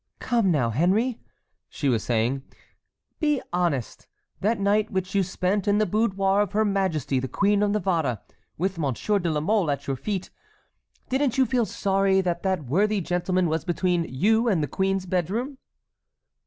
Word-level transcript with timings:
"Come, 0.17 0.49
now, 0.49 0.71
Henry," 0.71 1.19
she 1.69 1.87
was 1.87 2.03
saying, 2.03 2.41
"be 3.19 3.39
honest; 3.53 4.07
that 4.39 4.59
night 4.59 4.89
which 4.89 5.13
you 5.13 5.21
spent 5.21 5.67
in 5.67 5.77
the 5.77 5.85
boudoir 5.85 6.41
of 6.41 6.53
her 6.53 6.65
majesty 6.65 7.19
the 7.19 7.27
Queen 7.27 7.61
of 7.61 7.69
Navarre, 7.69 8.17
with 8.57 8.79
Monsieur 8.79 9.19
de 9.19 9.29
la 9.29 9.41
Mole 9.41 9.69
at 9.69 9.85
your 9.85 9.95
feet, 9.95 10.31
didn't 11.09 11.37
you 11.37 11.45
feel 11.45 11.67
sorry 11.67 12.19
that 12.19 12.41
that 12.41 12.65
worthy 12.65 12.99
gentleman 12.99 13.47
was 13.47 13.63
between 13.63 14.03
you 14.05 14.47
and 14.47 14.63
the 14.63 14.67
queen's 14.67 15.05
bedroom?" 15.05 15.59